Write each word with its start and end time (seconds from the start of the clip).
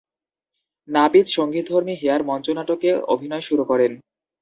নাপিত 0.89 1.25
সঙ্গীতধর্মী 1.29 1.93
"হেয়ার" 1.95 2.21
মঞ্চনাটকে 2.23 2.89
অভিনয় 3.13 3.43
শুরু 3.47 3.63
করেন। 3.65 3.91